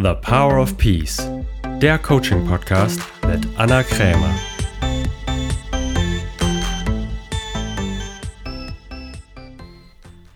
The 0.00 0.14
Power 0.22 0.60
of 0.60 0.78
Peace, 0.78 1.28
der 1.82 1.98
Coaching-Podcast 1.98 3.00
mit 3.26 3.44
Anna 3.56 3.82
Krämer. 3.82 4.32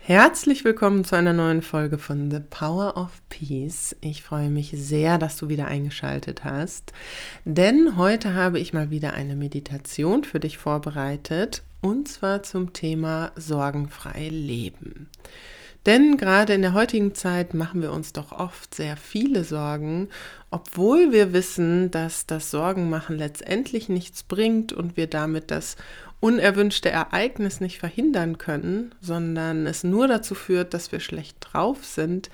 Herzlich 0.01 0.64
willkommen 0.64 1.04
zu 1.04 1.14
einer 1.14 1.33
neuen 1.33 1.62
Folge 1.62 1.98
von 1.98 2.33
The 2.33 2.40
Power 2.40 2.96
of 2.96 3.22
Peace. 3.28 3.94
Ich 4.01 4.24
freue 4.24 4.51
mich 4.51 4.72
sehr, 4.74 5.19
dass 5.19 5.37
du 5.37 5.48
wieder 5.48 5.69
eingeschaltet 5.69 6.42
hast, 6.42 6.92
denn 7.44 7.97
heute 7.97 8.35
habe 8.35 8.58
ich 8.58 8.72
mal 8.72 8.90
wieder 8.90 9.15
eine 9.15 9.37
Meditation 9.37 10.24
für 10.24 10.40
dich 10.40 10.58
vorbereitet 10.58 11.63
und 11.81 12.08
zwar 12.08 12.42
zum 12.42 12.72
Thema 12.72 13.31
sorgenfrei 13.37 14.29
leben. 14.29 15.08
Denn 15.87 16.16
gerade 16.16 16.55
in 16.55 16.62
der 16.62 16.74
heutigen 16.74 17.14
Zeit 17.14 17.54
machen 17.54 17.82
wir 17.82 17.92
uns 17.92 18.12
doch 18.12 18.30
oft 18.30 18.74
sehr 18.74 18.96
viele 18.96 19.42
Sorgen, 19.42 20.10
obwohl 20.50 21.12
wir 21.12 21.32
wissen, 21.32 21.91
dass 21.91 22.27
das 22.27 22.50
Sorgenmachen 22.50 23.18
letztendlich 23.18 23.88
nichts 23.88 24.22
bringt 24.22 24.72
und 24.72 24.96
wir 24.96 25.08
damit 25.08 25.50
das 25.50 25.77
unerwünschte 26.20 26.88
Ereignis 26.88 27.60
nicht 27.60 27.78
verhindern 27.78 28.38
können, 28.38 28.95
sondern 29.00 29.66
es 29.66 29.82
nur 29.82 30.06
dazu 30.06 30.36
führt, 30.36 30.72
dass 30.72 30.92
wir 30.92 31.00
schlecht 31.00 31.36
drauf 31.41 31.84
sind, 31.84 32.30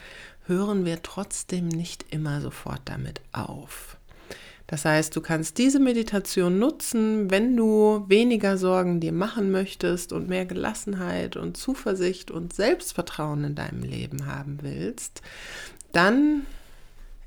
hören 0.47 0.85
wir 0.85 1.03
trotzdem 1.03 1.69
nicht 1.69 2.05
immer 2.11 2.43
sofort 2.43 2.83
damit 2.85 3.23
auf. 3.33 3.98
Das 4.69 4.85
heißt, 4.85 5.17
du 5.17 5.23
kannst 5.23 5.57
diese 5.57 5.81
Meditation 5.81 6.59
nutzen, 6.59 7.31
wenn 7.31 7.57
du 7.57 8.05
weniger 8.07 8.59
Sorgen 8.59 9.01
dir 9.01 9.13
machen 9.13 9.51
möchtest 9.51 10.13
und 10.13 10.29
mehr 10.29 10.45
Gelassenheit 10.45 11.37
und 11.37 11.57
Zuversicht 11.57 12.31
und 12.31 12.53
Selbstvertrauen 12.53 13.45
in 13.45 13.55
deinem 13.55 13.83
Leben 13.83 14.27
haben 14.27 14.59
willst, 14.61 15.23
dann 15.93 16.43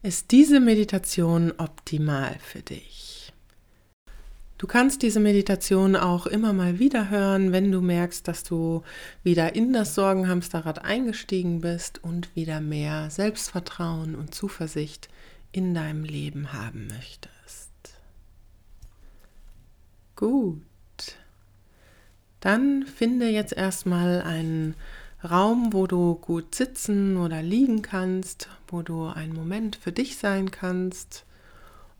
ist 0.03 0.29
diese 0.29 0.59
Meditation 0.59 1.51
optimal 1.57 2.37
für 2.39 2.61
dich. 2.61 3.33
Du 4.59 4.67
kannst 4.67 5.01
diese 5.01 5.19
Meditation 5.19 5.95
auch 5.95 6.27
immer 6.27 6.53
mal 6.53 6.77
wieder 6.77 7.09
hören, 7.09 7.51
wenn 7.51 7.71
du 7.71 7.81
merkst, 7.81 8.27
dass 8.27 8.43
du 8.43 8.83
wieder 9.23 9.55
in 9.55 9.73
das 9.73 9.95
Sorgenhamsterrad 9.95 10.85
eingestiegen 10.85 11.61
bist 11.61 12.03
und 12.03 12.35
wieder 12.35 12.61
mehr 12.61 13.09
Selbstvertrauen 13.09 14.13
und 14.13 14.35
Zuversicht 14.35 15.09
in 15.51 15.73
deinem 15.73 16.03
Leben 16.03 16.53
haben 16.53 16.87
möchtest. 16.87 17.71
Gut. 20.15 20.61
Dann 22.39 22.85
finde 22.85 23.29
jetzt 23.29 23.53
erstmal 23.53 24.21
einen 24.21 24.75
Raum, 25.23 25.73
wo 25.73 25.85
du 25.85 26.15
gut 26.15 26.55
sitzen 26.55 27.17
oder 27.17 27.43
liegen 27.43 27.81
kannst, 27.81 28.49
wo 28.67 28.81
du 28.81 29.07
einen 29.07 29.33
Moment 29.33 29.75
für 29.75 29.91
dich 29.91 30.17
sein 30.17 30.49
kannst. 30.49 31.25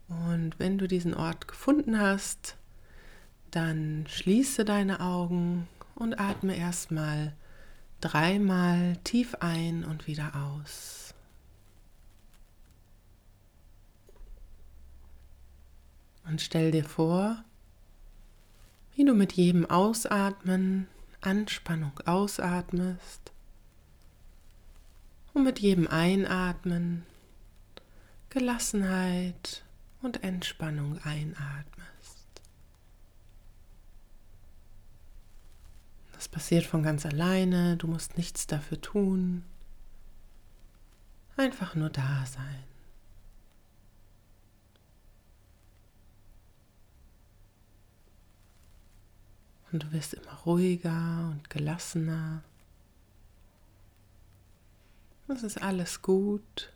Und 0.08 0.58
wenn 0.58 0.78
du 0.78 0.88
diesen 0.88 1.14
Ort 1.14 1.46
gefunden 1.46 2.00
hast, 2.00 2.56
dann 3.50 4.06
schließe 4.08 4.64
deine 4.64 5.00
Augen 5.00 5.68
und 5.94 6.18
atme 6.18 6.56
erstmal 6.56 7.32
dreimal 8.00 8.96
tief 9.04 9.36
ein 9.40 9.84
und 9.84 10.06
wieder 10.06 10.32
aus. 10.34 11.11
Und 16.24 16.40
stell 16.40 16.70
dir 16.70 16.84
vor, 16.84 17.44
wie 18.94 19.04
du 19.04 19.14
mit 19.14 19.32
jedem 19.32 19.66
Ausatmen 19.68 20.86
Anspannung 21.20 21.98
ausatmest 22.04 23.32
und 25.34 25.44
mit 25.44 25.60
jedem 25.60 25.86
Einatmen 25.86 27.06
Gelassenheit 28.30 29.64
und 30.00 30.24
Entspannung 30.24 30.98
einatmest. 31.04 31.62
Das 36.12 36.28
passiert 36.28 36.64
von 36.64 36.82
ganz 36.82 37.06
alleine, 37.06 37.76
du 37.76 37.86
musst 37.86 38.16
nichts 38.16 38.46
dafür 38.46 38.80
tun, 38.80 39.44
einfach 41.36 41.74
nur 41.74 41.90
da 41.90 42.24
sein. 42.26 42.71
Und 49.72 49.84
du 49.84 49.92
wirst 49.92 50.14
immer 50.14 50.34
ruhiger 50.44 51.30
und 51.32 51.48
gelassener. 51.48 52.42
Es 55.28 55.42
ist 55.42 55.62
alles 55.62 56.02
gut. 56.02 56.72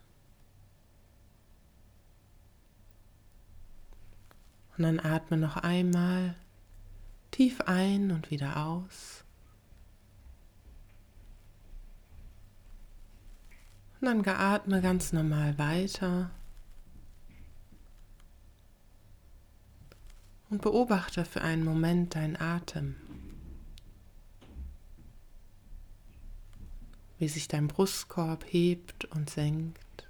Und 4.75 4.83
dann 4.83 4.99
atme 4.99 5.37
noch 5.37 5.57
einmal 5.57 6.35
tief 7.29 7.61
ein 7.61 8.11
und 8.11 8.31
wieder 8.31 8.65
aus. 8.65 9.23
Und 13.99 14.07
dann 14.07 14.23
geatme 14.23 14.81
ganz 14.81 15.13
normal 15.13 15.57
weiter. 15.59 16.31
Und 20.49 20.61
beobachte 20.61 21.25
für 21.25 21.41
einen 21.41 21.63
Moment 21.63 22.15
deinen 22.15 22.39
Atem, 22.39 22.95
wie 27.19 27.27
sich 27.27 27.47
dein 27.47 27.67
Brustkorb 27.67 28.45
hebt 28.47 29.05
und 29.05 29.29
senkt. 29.29 30.07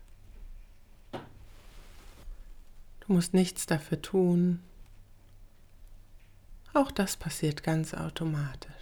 Du 1.12 3.14
musst 3.14 3.34
nichts 3.34 3.66
dafür 3.66 4.02
tun. 4.02 4.62
Auch 6.74 6.92
das 6.92 7.18
passiert 7.18 7.64
ganz 7.64 7.94
automatisch. 7.94 8.74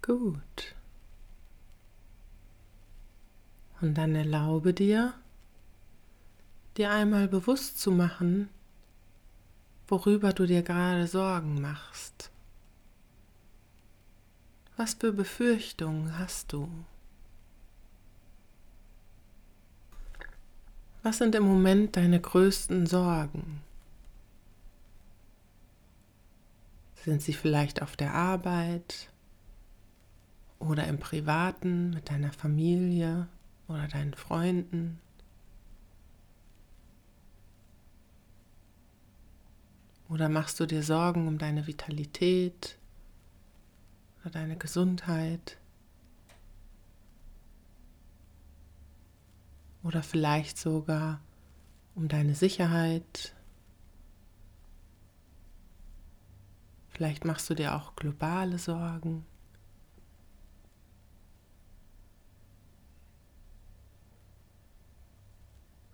Gut. 0.00 0.77
Und 3.80 3.94
dann 3.94 4.14
erlaube 4.14 4.74
dir, 4.74 5.14
dir 6.76 6.90
einmal 6.90 7.28
bewusst 7.28 7.80
zu 7.80 7.90
machen, 7.90 8.48
worüber 9.86 10.32
du 10.32 10.46
dir 10.46 10.62
gerade 10.62 11.06
Sorgen 11.06 11.60
machst. 11.60 12.30
Was 14.76 14.94
für 14.94 15.12
Befürchtungen 15.12 16.18
hast 16.18 16.52
du? 16.52 16.68
Was 21.02 21.18
sind 21.18 21.34
im 21.34 21.44
Moment 21.44 21.96
deine 21.96 22.20
größten 22.20 22.86
Sorgen? 22.86 23.62
Sind 26.96 27.22
sie 27.22 27.32
vielleicht 27.32 27.80
auf 27.80 27.96
der 27.96 28.14
Arbeit 28.14 29.08
oder 30.58 30.86
im 30.86 30.98
Privaten 30.98 31.90
mit 31.90 32.10
deiner 32.10 32.32
Familie? 32.32 33.28
Oder 33.68 33.86
deinen 33.86 34.14
Freunden. 34.14 34.98
Oder 40.08 40.30
machst 40.30 40.58
du 40.58 40.66
dir 40.66 40.82
Sorgen 40.82 41.28
um 41.28 41.36
deine 41.36 41.66
Vitalität 41.66 42.78
oder 44.20 44.30
deine 44.30 44.56
Gesundheit? 44.56 45.58
Oder 49.82 50.02
vielleicht 50.02 50.58
sogar 50.58 51.20
um 51.94 52.08
deine 52.08 52.34
Sicherheit? 52.34 53.34
Vielleicht 56.88 57.24
machst 57.24 57.48
du 57.48 57.54
dir 57.54 57.76
auch 57.76 57.94
globale 57.94 58.58
Sorgen. 58.58 59.24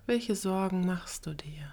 Welche 0.06 0.36
Sorgen 0.36 0.84
machst 0.84 1.24
du 1.24 1.34
dir? 1.34 1.72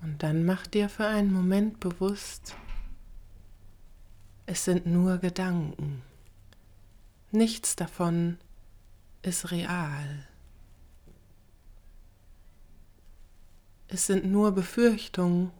Und 0.00 0.22
dann 0.22 0.44
mach 0.44 0.66
dir 0.66 0.88
für 0.88 1.06
einen 1.06 1.32
Moment 1.32 1.80
bewusst, 1.80 2.56
es 4.46 4.64
sind 4.64 4.86
nur 4.86 5.18
Gedanken. 5.18 6.02
Nichts 7.30 7.74
davon 7.76 8.38
ist 9.22 9.50
real. 9.50 10.26
Es 13.88 14.06
sind 14.06 14.24
nur 14.24 14.52
Befürchtungen 14.52 15.52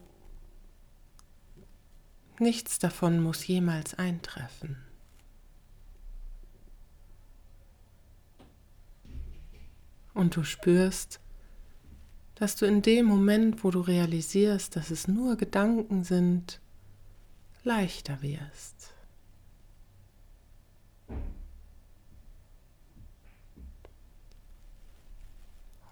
Nichts 2.42 2.80
davon 2.80 3.22
muss 3.22 3.46
jemals 3.46 3.94
eintreffen. 3.94 4.76
Und 10.12 10.34
du 10.34 10.42
spürst, 10.42 11.20
dass 12.34 12.56
du 12.56 12.66
in 12.66 12.82
dem 12.82 13.06
Moment, 13.06 13.62
wo 13.62 13.70
du 13.70 13.80
realisierst, 13.80 14.74
dass 14.74 14.90
es 14.90 15.06
nur 15.06 15.36
Gedanken 15.36 16.02
sind, 16.02 16.60
leichter 17.62 18.20
wirst. 18.22 18.92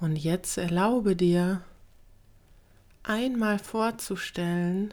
Und 0.01 0.17
jetzt 0.17 0.59
erlaube 0.59 1.15
dir, 1.15 1.63
einmal 3.05 3.61
vorzustellen, 3.61 4.93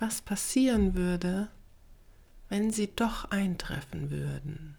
was 0.00 0.22
passieren 0.22 0.94
würde, 0.94 1.48
wenn 2.48 2.70
sie 2.70 2.90
doch 2.94 3.26
eintreffen 3.26 4.10
würden. 4.10 4.76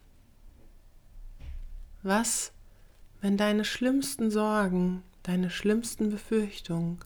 Was, 2.03 2.51
wenn 3.21 3.37
deine 3.37 3.63
schlimmsten 3.63 4.31
Sorgen, 4.31 5.03
deine 5.23 5.49
schlimmsten 5.49 6.09
Befürchtungen 6.09 6.99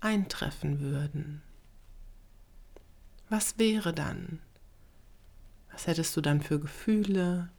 eintreffen 0.00 0.80
würden? 0.80 1.42
Was 3.28 3.58
wäre 3.58 3.92
dann? 3.92 4.40
Was 5.72 5.86
hättest 5.86 6.16
du 6.16 6.20
dann 6.20 6.40
für 6.40 6.60
Gefühle? 6.60 7.50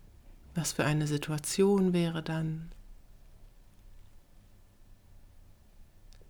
Was 0.55 0.71
für 0.71 0.85
eine 0.85 1.05
Situation 1.05 1.93
wäre 1.93 2.23
dann? 2.23 2.71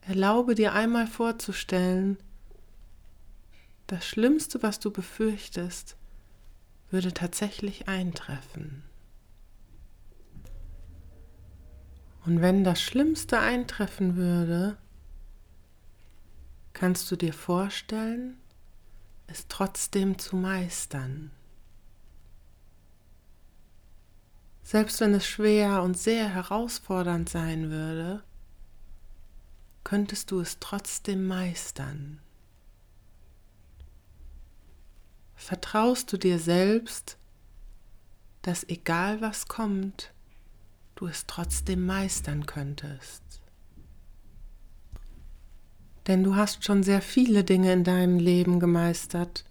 Erlaube 0.01 0.55
dir 0.55 0.73
einmal 0.73 1.07
vorzustellen, 1.07 2.17
das 3.91 4.05
Schlimmste, 4.05 4.61
was 4.61 4.79
du 4.79 4.91
befürchtest, 4.91 5.97
würde 6.91 7.13
tatsächlich 7.13 7.87
eintreffen. 7.87 8.83
Und 12.25 12.41
wenn 12.41 12.63
das 12.63 12.81
Schlimmste 12.81 13.39
eintreffen 13.39 14.15
würde, 14.15 14.77
kannst 16.73 17.09
du 17.09 17.15
dir 17.15 17.33
vorstellen, 17.33 18.37
es 19.27 19.47
trotzdem 19.47 20.19
zu 20.19 20.35
meistern. 20.35 21.31
Selbst 24.63 25.01
wenn 25.01 25.15
es 25.15 25.25
schwer 25.25 25.81
und 25.81 25.97
sehr 25.97 26.29
herausfordernd 26.29 27.27
sein 27.27 27.71
würde, 27.71 28.23
könntest 29.83 30.29
du 30.29 30.41
es 30.41 30.59
trotzdem 30.59 31.25
meistern. 31.25 32.21
Vertraust 35.39 36.11
du 36.11 36.17
dir 36.17 36.37
selbst, 36.37 37.17
dass 38.41 38.67
egal 38.67 39.21
was 39.21 39.47
kommt, 39.47 40.13
du 40.95 41.07
es 41.07 41.27
trotzdem 41.27 41.85
meistern 41.85 42.45
könntest? 42.45 43.23
Denn 46.07 46.25
du 46.25 46.35
hast 46.35 46.65
schon 46.65 46.83
sehr 46.83 47.01
viele 47.01 47.45
Dinge 47.45 47.71
in 47.71 47.85
deinem 47.85 48.19
Leben 48.19 48.59
gemeistert, 48.59 49.45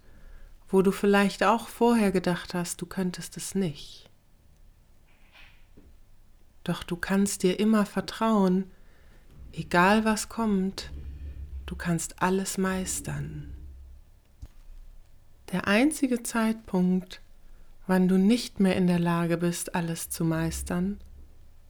wo 0.69 0.83
du 0.83 0.91
vielleicht 0.91 1.43
auch 1.43 1.67
vorher 1.67 2.11
gedacht 2.11 2.53
hast, 2.53 2.79
du 2.81 2.85
könntest 2.85 3.35
es 3.35 3.55
nicht. 3.55 4.11
Doch 6.63 6.83
du 6.83 6.97
kannst 6.97 7.41
dir 7.41 7.59
immer 7.59 7.87
vertrauen, 7.87 8.69
egal 9.51 10.05
was 10.05 10.29
kommt, 10.29 10.91
du 11.65 11.75
kannst 11.75 12.21
alles 12.21 12.59
meistern. 12.59 13.55
Der 15.51 15.67
einzige 15.67 16.21
Zeitpunkt, 16.21 17.21
wann 17.87 18.07
du 18.07 18.17
nicht 18.17 18.59
mehr 18.59 18.75
in 18.75 18.85
der 18.85 18.99
Lage 18.99 19.37
bist, 19.37 19.73
alles 19.73 20.09
zu 20.09 20.23
meistern, 20.23 20.99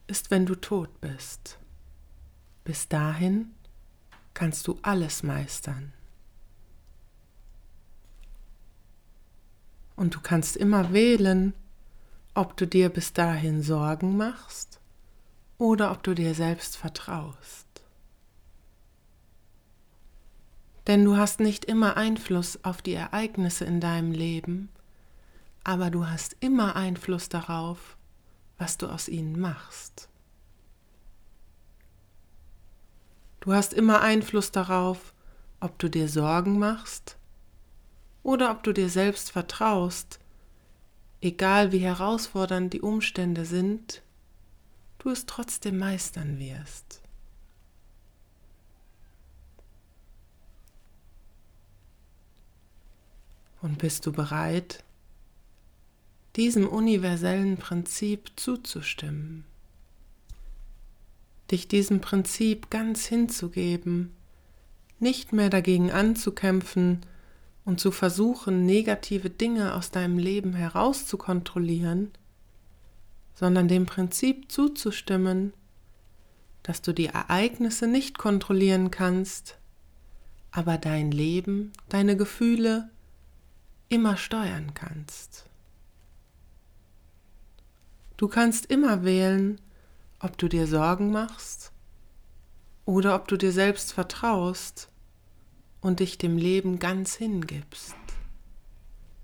ist, 0.07 0.31
wenn 0.31 0.45
du 0.45 0.55
tot 0.55 0.99
bist. 0.99 1.57
Bis 2.65 2.89
dahin 2.89 3.51
kannst 4.33 4.67
du 4.67 4.77
alles 4.81 5.23
meistern. 5.23 5.93
Und 9.95 10.15
du 10.15 10.19
kannst 10.19 10.57
immer 10.57 10.91
wählen, 10.91 11.53
ob 12.33 12.57
du 12.57 12.67
dir 12.67 12.89
bis 12.89 13.13
dahin 13.13 13.63
Sorgen 13.63 14.17
machst 14.17 14.79
oder 15.57 15.91
ob 15.91 16.03
du 16.03 16.13
dir 16.13 16.33
selbst 16.33 16.75
vertraust. 16.75 17.68
Denn 20.89 21.05
du 21.05 21.17
hast 21.17 21.39
nicht 21.39 21.65
immer 21.65 21.97
Einfluss 21.97 22.63
auf 22.63 22.81
die 22.81 22.95
Ereignisse 22.95 23.63
in 23.63 23.79
deinem 23.79 24.11
Leben, 24.11 24.69
aber 25.63 25.91
du 25.91 26.07
hast 26.07 26.35
immer 26.39 26.75
Einfluss 26.75 27.29
darauf, 27.29 27.95
was 28.57 28.79
du 28.79 28.87
aus 28.87 29.07
ihnen 29.07 29.39
machst. 29.39 30.09
Du 33.39 33.53
hast 33.53 33.75
immer 33.75 34.01
Einfluss 34.01 34.49
darauf, 34.49 35.13
ob 35.59 35.77
du 35.77 35.89
dir 35.89 36.09
Sorgen 36.09 36.57
machst 36.57 37.19
oder 38.23 38.49
ob 38.49 38.63
du 38.63 38.73
dir 38.73 38.89
selbst 38.89 39.29
vertraust, 39.29 40.19
egal 41.21 41.71
wie 41.71 41.81
herausfordernd 41.81 42.73
die 42.73 42.81
Umstände 42.81 43.45
sind, 43.45 44.01
du 44.97 45.11
es 45.11 45.27
trotzdem 45.27 45.77
meistern 45.77 46.39
wirst. 46.39 47.03
Und 53.61 53.77
bist 53.77 54.05
du 54.05 54.11
bereit, 54.11 54.83
diesem 56.35 56.67
universellen 56.67 57.57
Prinzip 57.57 58.31
zuzustimmen? 58.37 59.43
Dich 61.51 61.67
diesem 61.67 61.99
Prinzip 61.99 62.69
ganz 62.69 63.05
hinzugeben, 63.05 64.11
nicht 64.99 65.33
mehr 65.33 65.49
dagegen 65.49 65.91
anzukämpfen 65.91 67.01
und 67.65 67.79
zu 67.79 67.91
versuchen, 67.91 68.65
negative 68.65 69.29
Dinge 69.29 69.73
aus 69.73 69.91
deinem 69.91 70.17
Leben 70.17 70.53
herauszukontrollieren, 70.53 72.11
sondern 73.35 73.67
dem 73.67 73.85
Prinzip 73.85 74.51
zuzustimmen, 74.51 75.53
dass 76.63 76.81
du 76.81 76.93
die 76.93 77.07
Ereignisse 77.07 77.87
nicht 77.87 78.17
kontrollieren 78.17 78.91
kannst, 78.91 79.57
aber 80.51 80.77
dein 80.77 81.11
Leben, 81.11 81.71
deine 81.89 82.17
Gefühle, 82.17 82.89
immer 83.89 84.17
steuern 84.17 84.73
kannst. 84.73 85.45
Du 88.17 88.27
kannst 88.27 88.67
immer 88.67 89.03
wählen, 89.03 89.59
ob 90.19 90.37
du 90.37 90.47
dir 90.47 90.67
Sorgen 90.67 91.11
machst 91.11 91.71
oder 92.85 93.15
ob 93.15 93.27
du 93.27 93.37
dir 93.37 93.51
selbst 93.51 93.93
vertraust 93.93 94.89
und 95.81 95.99
dich 95.99 96.17
dem 96.17 96.37
Leben 96.37 96.79
ganz 96.79 97.15
hingibst. 97.15 97.95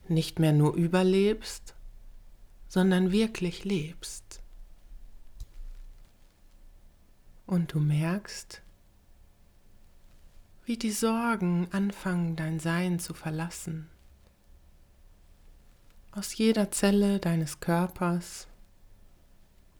Nicht 0.08 0.40
mehr 0.40 0.54
nur 0.54 0.76
überlebst, 0.76 1.76
sondern 2.68 3.12
wirklich 3.12 3.64
lebst. 3.64 4.42
Und 7.46 7.74
du 7.74 7.80
merkst, 7.80 8.62
wie 10.64 10.78
die 10.78 10.92
Sorgen 10.92 11.68
anfangen 11.72 12.36
dein 12.36 12.60
Sein 12.60 13.00
zu 13.00 13.14
verlassen. 13.14 13.90
Aus 16.18 16.38
jeder 16.38 16.72
Zelle 16.72 17.20
deines 17.20 17.60
Körpers 17.60 18.48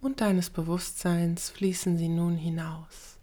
und 0.02 0.20
deines 0.20 0.50
Bewusstseins 0.50 1.50
fließen 1.50 1.98
sie 1.98 2.10
nun 2.10 2.36
hinaus. 2.36 3.20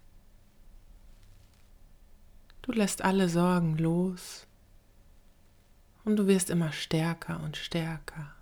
Du 2.63 2.71
lässt 2.71 3.03
alle 3.03 3.29
Sorgen 3.29 3.77
los 3.77 4.47
und 6.05 6.15
du 6.15 6.25
wirst 6.25 6.49
immer 6.49 6.71
stärker 6.71 7.39
und 7.43 7.55
stärker. 7.55 8.33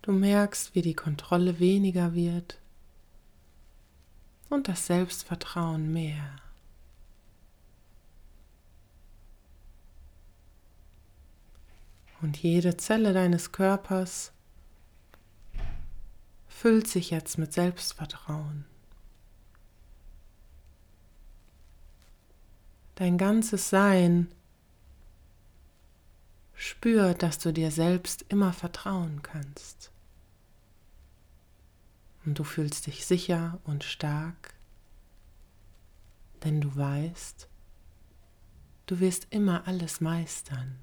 Du 0.00 0.12
merkst, 0.12 0.74
wie 0.74 0.82
die 0.82 0.94
Kontrolle 0.94 1.58
weniger 1.58 2.14
wird 2.14 2.58
und 4.48 4.66
das 4.66 4.86
Selbstvertrauen 4.86 5.92
mehr. 5.92 6.36
Und 12.22 12.40
jede 12.40 12.76
Zelle 12.76 13.12
deines 13.12 13.50
Körpers 13.50 14.32
füllt 16.46 16.86
sich 16.86 17.10
jetzt 17.10 17.36
mit 17.36 17.52
Selbstvertrauen. 17.52 18.64
Dein 22.94 23.18
ganzes 23.18 23.70
Sein 23.70 24.28
spürt, 26.54 27.24
dass 27.24 27.40
du 27.40 27.52
dir 27.52 27.72
selbst 27.72 28.24
immer 28.28 28.52
vertrauen 28.52 29.22
kannst. 29.22 29.90
Und 32.24 32.38
du 32.38 32.44
fühlst 32.44 32.86
dich 32.86 33.04
sicher 33.04 33.58
und 33.64 33.82
stark, 33.82 34.54
denn 36.44 36.60
du 36.60 36.76
weißt, 36.76 37.48
du 38.86 39.00
wirst 39.00 39.26
immer 39.30 39.66
alles 39.66 40.00
meistern. 40.00 40.78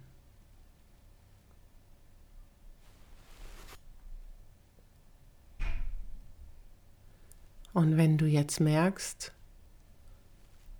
Und 7.79 7.95
wenn 7.95 8.17
du 8.17 8.25
jetzt 8.25 8.59
merkst, 8.59 9.31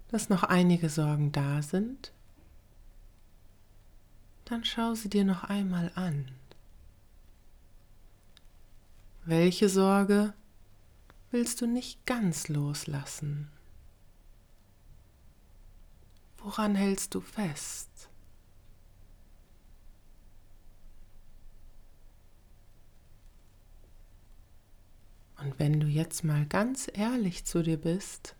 dass 0.09 0.27
noch 0.27 0.43
einige 0.43 0.89
Sorgen 0.89 1.31
da 1.31 1.61
sind, 1.61 2.11
dann 4.43 4.65
schau 4.65 4.95
sie 4.95 5.07
dir 5.07 5.23
noch 5.23 5.45
einmal 5.45 5.93
an. 5.95 6.29
Welche 9.23 9.69
Sorge 9.69 10.33
willst 11.31 11.61
du 11.61 11.67
nicht 11.67 12.05
ganz 12.05 12.49
loslassen? 12.49 13.49
Woran 16.39 16.75
hältst 16.75 17.15
du 17.15 17.21
fest? 17.21 18.08
Und 25.41 25.57
wenn 25.57 25.79
du 25.79 25.87
jetzt 25.87 26.23
mal 26.23 26.45
ganz 26.45 26.89
ehrlich 26.93 27.45
zu 27.45 27.63
dir 27.63 27.77
bist, 27.77 28.35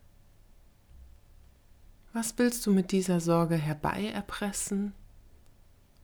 was 2.11 2.37
willst 2.37 2.65
du 2.65 2.71
mit 2.71 2.91
dieser 2.91 3.21
Sorge 3.21 3.55
herbeierpressen 3.55 4.93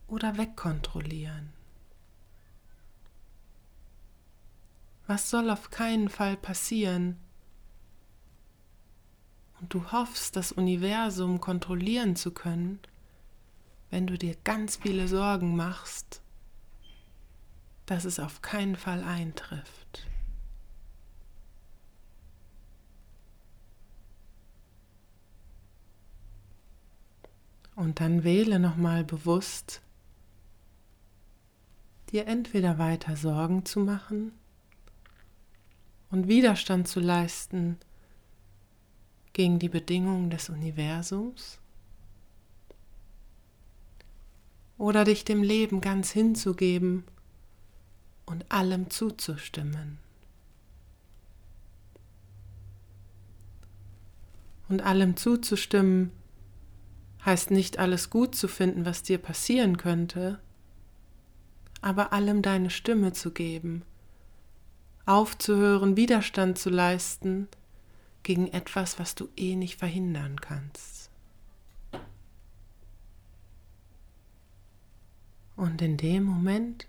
oder 0.08 0.38
wegkontrollieren? 0.38 1.52
Was 5.06 5.30
soll 5.30 5.50
auf 5.50 5.70
keinen 5.70 6.08
Fall 6.08 6.36
passieren? 6.36 7.16
Und 9.60 9.72
du 9.72 9.92
hoffst, 9.92 10.36
das 10.36 10.52
Universum 10.52 11.40
kontrollieren 11.40 12.16
zu 12.16 12.30
können, 12.30 12.78
wenn 13.90 14.06
du 14.06 14.18
dir 14.18 14.36
ganz 14.44 14.76
viele 14.76 15.08
Sorgen 15.08 15.56
machst, 15.56 16.20
dass 17.86 18.04
es 18.04 18.18
auf 18.18 18.42
keinen 18.42 18.76
Fall 18.76 19.02
eintrifft. 19.02 20.06
Und 27.76 28.00
dann 28.00 28.24
wähle 28.24 28.58
nochmal 28.58 29.04
bewusst, 29.04 29.82
dir 32.10 32.26
entweder 32.26 32.78
weiter 32.78 33.16
Sorgen 33.16 33.66
zu 33.66 33.80
machen 33.80 34.32
und 36.10 36.26
Widerstand 36.26 36.88
zu 36.88 37.00
leisten 37.00 37.78
gegen 39.34 39.58
die 39.58 39.68
Bedingungen 39.68 40.30
des 40.30 40.48
Universums 40.48 41.58
oder 44.78 45.04
dich 45.04 45.26
dem 45.26 45.42
Leben 45.42 45.82
ganz 45.82 46.10
hinzugeben 46.10 47.04
und 48.24 48.50
allem 48.50 48.88
zuzustimmen. 48.88 49.98
Und 54.68 54.80
allem 54.82 55.16
zuzustimmen 55.16 56.10
heißt 57.26 57.50
nicht 57.50 57.78
alles 57.78 58.08
gut 58.08 58.36
zu 58.36 58.46
finden, 58.46 58.86
was 58.86 59.02
dir 59.02 59.18
passieren 59.18 59.76
könnte, 59.76 60.38
aber 61.82 62.12
allem 62.12 62.40
deine 62.40 62.70
Stimme 62.70 63.12
zu 63.12 63.32
geben, 63.32 63.82
aufzuhören, 65.04 65.96
Widerstand 65.96 66.56
zu 66.56 66.70
leisten 66.70 67.48
gegen 68.22 68.46
etwas, 68.48 68.98
was 68.98 69.16
du 69.16 69.28
eh 69.36 69.56
nicht 69.56 69.78
verhindern 69.78 70.40
kannst. 70.40 71.10
Und 75.56 75.82
in 75.82 75.96
dem 75.96 76.24
Moment, 76.24 76.86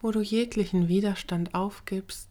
wo 0.00 0.10
du 0.10 0.20
jeglichen 0.20 0.88
Widerstand 0.88 1.54
aufgibst 1.54 2.28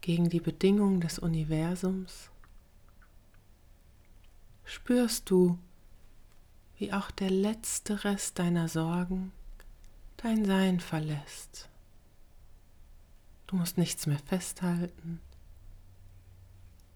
gegen 0.00 0.28
die 0.28 0.40
Bedingungen 0.40 1.00
des 1.00 1.18
Universums, 1.18 2.30
spürst 4.68 5.30
du, 5.30 5.58
wie 6.76 6.92
auch 6.92 7.10
der 7.10 7.30
letzte 7.30 8.04
Rest 8.04 8.38
deiner 8.38 8.68
Sorgen 8.68 9.32
dein 10.18 10.44
Sein 10.44 10.80
verlässt. 10.80 11.68
Du 13.46 13.56
musst 13.56 13.78
nichts 13.78 14.06
mehr 14.06 14.18
festhalten. 14.18 15.20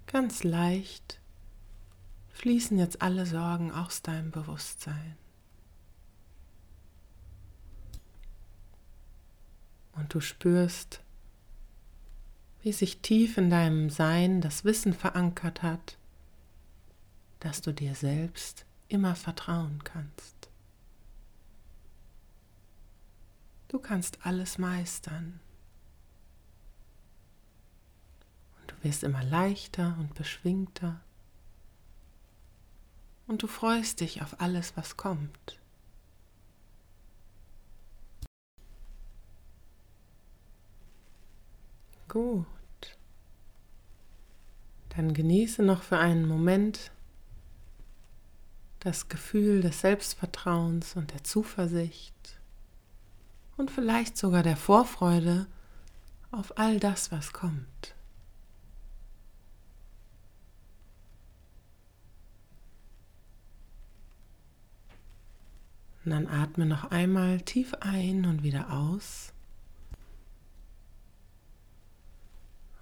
Ganz 0.06 0.44
leicht 0.44 1.18
fließen 2.28 2.78
jetzt 2.78 3.00
alle 3.00 3.24
Sorgen 3.24 3.72
aus 3.72 4.02
deinem 4.02 4.30
Bewusstsein. 4.30 5.16
Und 9.92 10.12
du 10.12 10.20
spürst, 10.20 11.00
wie 12.60 12.72
sich 12.72 13.00
tief 13.00 13.38
in 13.38 13.50
deinem 13.50 13.88
Sein 13.88 14.40
das 14.40 14.64
Wissen 14.64 14.92
verankert 14.92 15.62
hat, 15.62 15.96
dass 17.42 17.60
du 17.60 17.72
dir 17.72 17.96
selbst 17.96 18.66
immer 18.86 19.16
vertrauen 19.16 19.82
kannst. 19.82 20.48
Du 23.66 23.80
kannst 23.80 24.24
alles 24.24 24.58
meistern. 24.58 25.40
Und 28.60 28.70
du 28.70 28.74
wirst 28.84 29.02
immer 29.02 29.24
leichter 29.24 29.96
und 29.98 30.14
beschwingter. 30.14 31.00
Und 33.26 33.42
du 33.42 33.48
freust 33.48 33.98
dich 34.00 34.22
auf 34.22 34.40
alles, 34.40 34.76
was 34.76 34.96
kommt. 34.96 35.58
Gut. 42.08 42.46
Dann 44.90 45.12
genieße 45.12 45.64
noch 45.64 45.82
für 45.82 45.98
einen 45.98 46.28
Moment 46.28 46.92
das 48.82 49.08
Gefühl 49.08 49.60
des 49.60 49.80
Selbstvertrauens 49.80 50.96
und 50.96 51.12
der 51.12 51.22
Zuversicht 51.22 52.40
und 53.56 53.70
vielleicht 53.70 54.16
sogar 54.16 54.42
der 54.42 54.56
Vorfreude 54.56 55.46
auf 56.32 56.58
all 56.58 56.80
das, 56.80 57.12
was 57.12 57.32
kommt. 57.32 57.94
Und 66.04 66.10
dann 66.10 66.26
atme 66.26 66.66
noch 66.66 66.90
einmal 66.90 67.40
tief 67.42 67.74
ein 67.78 68.24
und 68.24 68.42
wieder 68.42 68.72
aus. 68.72 69.32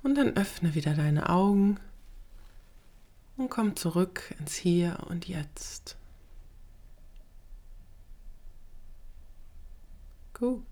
Und 0.02 0.14
dann 0.14 0.34
öffne 0.38 0.74
wieder 0.74 0.94
deine 0.94 1.28
Augen 1.28 1.78
und 3.40 3.48
komm 3.48 3.74
zurück 3.74 4.34
ins 4.38 4.54
Hier 4.54 4.98
und 5.08 5.26
Jetzt. 5.26 5.96
Gut. 10.34 10.62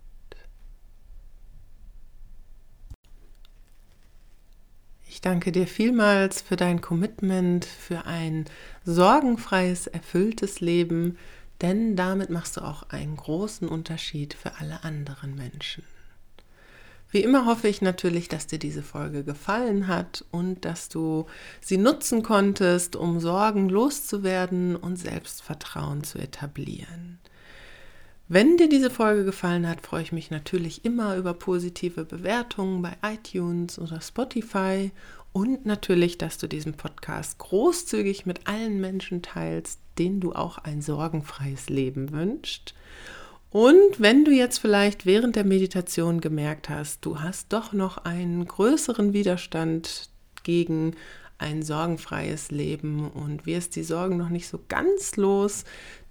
Ich 5.09 5.23
danke 5.23 5.51
dir 5.51 5.67
vielmals 5.67 6.43
für 6.43 6.57
dein 6.57 6.83
Commitment, 6.83 7.65
für 7.65 8.05
ein 8.05 8.45
sorgenfreies, 8.85 9.87
erfülltes 9.87 10.61
Leben, 10.61 11.19
denn 11.63 11.97
damit 11.97 12.29
machst 12.29 12.59
du 12.59 12.61
auch 12.61 12.91
einen 12.91 13.17
großen 13.17 13.67
Unterschied 13.67 14.35
für 14.35 14.59
alle 14.59 14.85
anderen 14.85 15.35
Menschen. 15.35 15.85
Wie 17.11 17.23
immer 17.23 17.47
hoffe 17.47 17.69
ich 17.69 17.81
natürlich, 17.81 18.29
dass 18.29 18.47
dir 18.47 18.59
diese 18.59 18.83
Folge 18.83 19.25
gefallen 19.25 19.87
hat 19.87 20.25
und 20.31 20.65
dass 20.67 20.91
du 20.91 21.27
sie 21.61 21.79
nutzen 21.79 22.23
konntest, 22.23 22.97
um 22.97 23.19
Sorgen 23.19 23.71
loszuwerden 23.71 24.77
und 24.77 24.97
Selbstvertrauen 24.97 26.05
zu 26.05 26.19
etablieren. 26.19 27.19
Wenn 28.31 28.59
dir 28.59 28.69
diese 28.69 28.91
Folge 28.91 29.25
gefallen 29.25 29.67
hat, 29.67 29.81
freue 29.81 30.03
ich 30.03 30.13
mich 30.13 30.31
natürlich 30.31 30.85
immer 30.85 31.17
über 31.17 31.33
positive 31.33 32.05
Bewertungen 32.05 32.83
bei 32.83 32.95
iTunes 33.03 33.79
oder 33.79 34.03
Spotify 34.03 34.91
und 35.33 35.65
natürlich, 35.65 36.19
dass 36.19 36.37
du 36.37 36.47
diesen 36.47 36.75
Podcast 36.75 37.39
großzügig 37.39 38.27
mit 38.27 38.47
allen 38.47 38.83
Menschen 38.83 39.23
teilst, 39.23 39.81
denen 39.99 40.21
du 40.21 40.35
auch 40.35 40.59
ein 40.59 40.83
sorgenfreies 40.83 41.71
Leben 41.71 42.13
wünschst. 42.13 42.75
Und 43.51 43.99
wenn 43.99 44.25
du 44.25 44.31
jetzt 44.31 44.59
vielleicht 44.59 45.07
während 45.07 45.37
der 45.37 45.45
Meditation 45.45 46.21
gemerkt 46.21 46.69
hast, 46.69 47.05
du 47.05 47.21
hast 47.21 47.53
doch 47.53 47.73
noch 47.73 47.99
einen 47.99 48.47
größeren 48.47 49.13
Widerstand 49.15 50.11
gegen 50.43 50.95
ein 51.39 51.63
sorgenfreies 51.63 52.51
Leben 52.51 53.11
und 53.11 53.47
wirst 53.47 53.77
die 53.77 53.85
Sorgen 53.85 54.17
noch 54.17 54.29
nicht 54.29 54.49
so 54.49 54.61
ganz 54.69 55.17
los, 55.17 55.65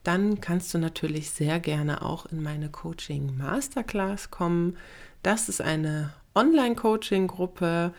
dann 0.03 0.39
kannst 0.41 0.73
du 0.73 0.77
natürlich 0.77 1.31
sehr 1.31 1.59
gerne 1.59 2.01
auch 2.01 2.25
in 2.27 2.41
meine 2.41 2.69
Coaching 2.69 3.37
Masterclass 3.37 4.31
kommen. 4.31 4.77
Das 5.21 5.49
ist 5.49 5.61
eine 5.61 6.13
Online-Coaching-Gruppe. 6.33 7.93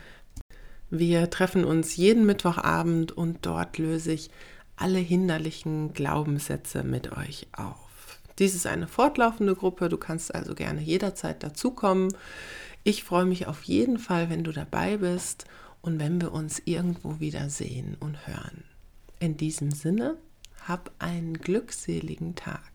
Wir 0.91 1.29
treffen 1.29 1.65
uns 1.65 1.97
jeden 1.97 2.25
Mittwochabend 2.25 3.13
und 3.13 3.45
dort 3.45 3.77
löse 3.77 4.13
ich 4.13 4.31
alle 4.77 4.99
hinderlichen 4.99 5.93
Glaubenssätze 5.93 6.83
mit 6.83 7.13
euch 7.13 7.47
auf. 7.53 7.88
Dies 8.39 8.55
ist 8.55 8.67
eine 8.67 8.87
fortlaufende 8.87 9.55
Gruppe, 9.55 9.89
du 9.89 9.97
kannst 9.97 10.35
also 10.35 10.55
gerne 10.55 10.81
jederzeit 10.81 11.43
dazukommen. 11.43 12.15
Ich 12.85 13.03
freue 13.03 13.25
mich 13.25 13.47
auf 13.47 13.63
jeden 13.65 13.99
Fall, 13.99 14.31
wenn 14.31 14.45
du 14.45 14.53
dabei 14.53 14.99
bist 14.99 15.45
und 15.81 15.99
wenn 15.99 16.21
wir 16.21 16.33
uns 16.33 16.63
irgendwo 16.65 17.21
wieder 17.21 17.51
sehen 17.51 17.97
und 17.99 18.27
hören. 18.27 18.65
In 19.19 19.37
diesem 19.37 19.73
Sinne, 19.73 20.17
hab 20.67 20.93
einen 20.99 21.35
glückseligen 21.35 22.37
Tag. 22.37 22.71